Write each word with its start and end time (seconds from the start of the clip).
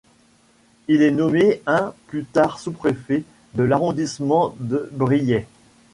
Il 0.87 1.03
est 1.03 1.11
nommé 1.11 1.61
un 1.67 1.93
plus 2.07 2.25
tard 2.25 2.57
sous-préfet 2.59 3.23
de 3.53 3.61
l'arrondissement 3.61 4.55
de 4.59 4.89
Briey. 4.93 5.45